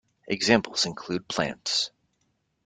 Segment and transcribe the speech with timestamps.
[0.27, 1.91] Examples include plants.